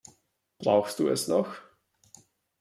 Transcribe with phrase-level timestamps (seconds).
[0.57, 1.53] Brauchst du es noch?